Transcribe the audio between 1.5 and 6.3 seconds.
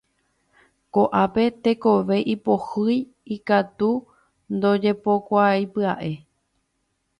tekove ipohýi ikatu ndojepokuaapyaʼéi.